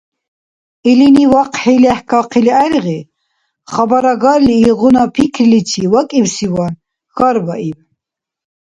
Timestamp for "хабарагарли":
3.71-4.55